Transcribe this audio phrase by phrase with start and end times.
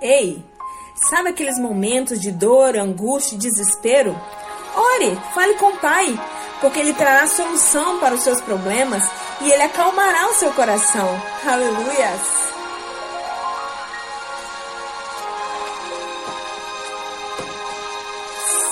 [0.00, 0.44] Ei,
[1.08, 4.14] sabe aqueles momentos de dor, angústia e desespero?
[4.74, 6.20] Ore, fale com o Pai,
[6.60, 9.02] porque Ele trará solução para os seus problemas
[9.40, 11.08] e Ele acalmará o seu coração.
[11.46, 12.46] Aleluias!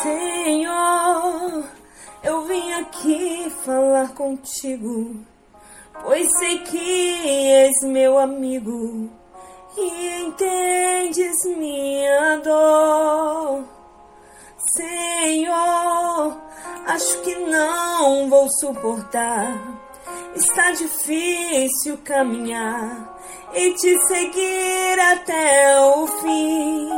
[0.02, 1.64] Senhor,
[2.22, 5.16] eu vim aqui falar contigo,
[6.02, 9.09] pois sei que és meu amigo
[9.79, 10.73] e entendes
[16.95, 19.61] acho que não vou suportar.
[20.37, 23.19] Está difícil caminhar
[23.52, 26.88] e te seguir até o fim.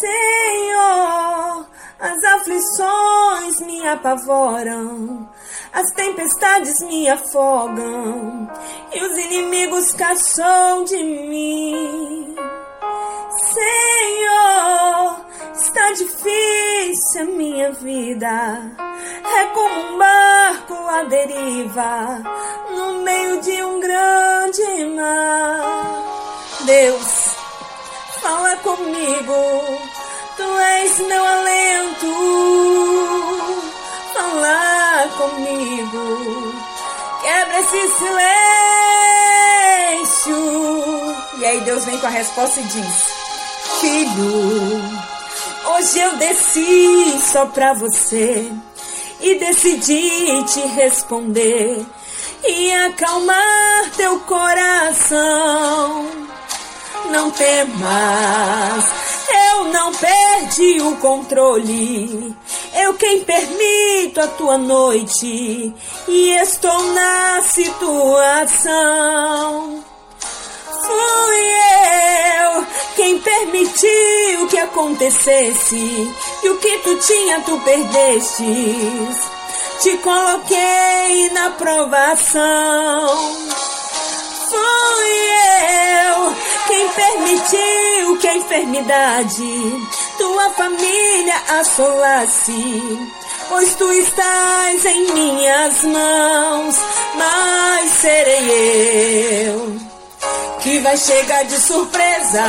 [0.00, 1.66] Senhor,
[1.98, 5.28] as aflições me apavoram,
[5.72, 8.50] as tempestades me afogam
[8.92, 11.67] e os inimigos caçam de mim.
[17.08, 18.60] Difícil a minha vida,
[19.24, 22.22] é como um barco à deriva
[22.70, 26.04] no meio de um grande mar.
[26.64, 27.36] Deus,
[28.20, 29.34] fala comigo
[30.36, 32.14] Tu és meu alento,
[34.14, 36.54] fala comigo,
[37.22, 37.88] quebra esse
[39.98, 40.36] silêncio.
[41.38, 43.12] E aí Deus vem com a resposta e diz:
[43.80, 45.17] Filho,
[45.70, 48.50] hoje eu desci só pra você
[49.20, 51.84] e decidi te responder
[52.46, 56.06] e acalmar teu coração.
[57.10, 62.34] Não temas eu não perdi o controle.
[62.74, 65.74] Eu quem permito a tua noite
[66.06, 68.68] e estou na situação.
[73.78, 76.12] Permitiu que acontecesse
[76.42, 79.16] e o que tu tinha tu perdestes.
[79.80, 83.16] Te coloquei na provação.
[84.48, 85.08] Fui
[86.10, 86.36] eu
[86.66, 89.88] quem permitiu que a enfermidade
[90.18, 92.98] tua família assolasse.
[93.48, 96.76] Pois tu estás em minhas mãos,
[97.14, 99.88] mas serei eu
[100.60, 102.42] que vai chegar de surpresa.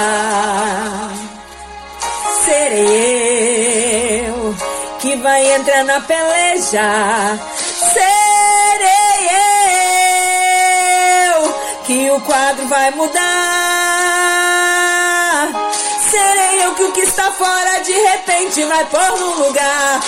[2.50, 4.56] Serei eu
[4.98, 7.38] que vai entrar na peleja.
[7.94, 9.30] Serei
[11.36, 11.54] eu
[11.86, 13.20] que o quadro vai mudar.
[16.09, 20.00] Serei eu que o que está fora de repente vai pôr no lugar.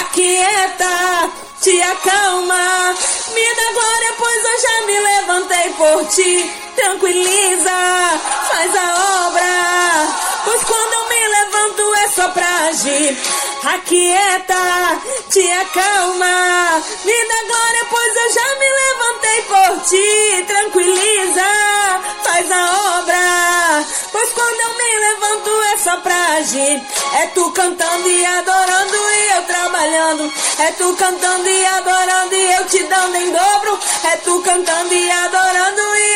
[0.00, 2.94] Aquieta, te acalma.
[3.34, 6.50] Me dá glória, pois eu já me levantei por ti.
[6.76, 7.70] Tranquiliza,
[12.20, 13.16] só pra agir.
[13.64, 15.00] Aquieta,
[15.30, 16.82] te acalma.
[17.04, 20.44] Me dá glória, pois eu já me levantei por ti.
[20.46, 21.48] Tranquiliza,
[22.22, 23.86] faz a obra.
[24.12, 26.82] Pois quando eu me levanto é só pra agir.
[27.22, 30.32] É tu cantando e adorando e eu trabalhando.
[30.58, 33.78] É tu cantando e adorando e eu te dando em dobro.
[34.12, 36.09] É tu cantando e adorando e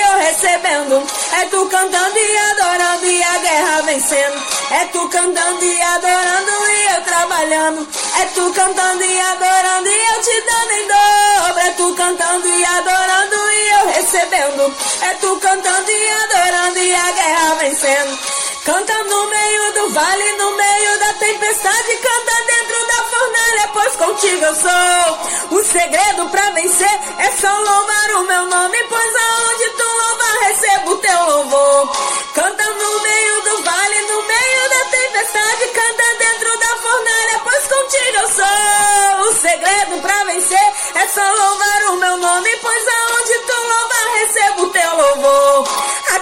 [4.71, 7.89] É tu cantando e adorando e eu trabalhando.
[8.21, 11.61] É tu cantando e adorando e eu te dando em dobro.
[11.61, 14.75] É tu cantando e adorando e eu recebendo.
[15.03, 18.19] É tu cantando e adorando e a guerra vencendo.
[18.65, 24.45] Canta no meio do vale, no meio da tempestade, canta dentro da fornalha, pois contigo
[24.45, 25.59] eu sou.
[25.59, 29.24] O segredo pra vencer é só louvar o meu nome, pois aonde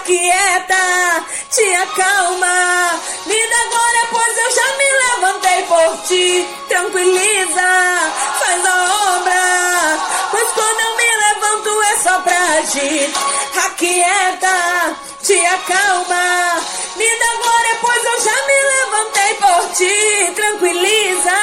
[0.02, 2.90] Aquieta, te acalma.
[3.24, 6.48] Me dá glória, pois eu já me levantei por ti.
[6.68, 7.68] Tranquiliza,
[8.40, 9.98] faz a obra.
[10.32, 13.14] Pois quando eu me levanto é só pra agir.
[13.64, 16.60] Aquieta, te acalma.
[16.96, 20.32] Me dá glória, pois eu já me levantei por ti.
[20.34, 21.38] Tranquiliza,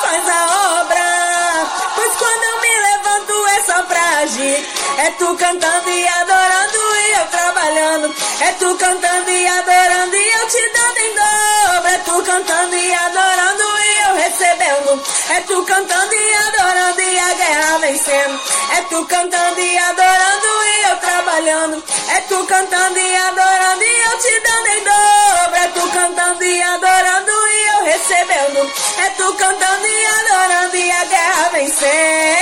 [0.00, 1.66] faz a obra.
[1.94, 4.81] Pois quando eu me levanto é só pra agir.
[5.02, 8.14] É tu cantando e adorando e eu trabalhando.
[8.40, 11.88] É tu cantando e adorando e eu te dando em dobro.
[11.88, 15.02] É tu cantando e adorando e eu recebendo.
[15.30, 18.40] É tu cantando e adorando e a guerra vencendo.
[18.76, 21.84] É tu cantando e adorando e eu trabalhando.
[22.08, 25.56] É tu cantando e adorando e eu te dando em dobro.
[25.56, 28.72] É tu cantando e adorando e eu recebendo.
[28.98, 32.41] É tu cantando e adorando e a guerra vencendo.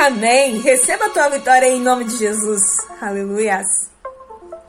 [0.00, 0.60] Amém.
[0.60, 2.62] Receba a tua vitória em nome de Jesus.
[3.02, 3.60] Aleluia.